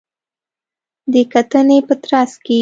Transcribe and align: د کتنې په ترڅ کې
د 1.13 1.15
کتنې 1.33 1.77
په 1.87 1.93
ترڅ 2.03 2.31
کې 2.45 2.59